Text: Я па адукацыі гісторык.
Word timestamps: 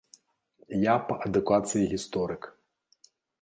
Я 0.83 0.95
па 1.09 1.17
адукацыі 1.25 1.89
гісторык. 1.93 2.49